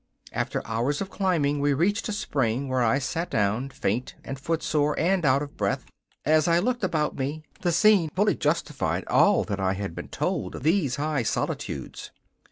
[0.33, 4.99] After hours of climbing we reached a spring, where I sat down, faint and footsore
[4.99, 5.85] and out of breath.
[6.25, 10.55] As I looked about me the scene fully justified all that I had been told
[10.55, 12.09] of these high solitudes.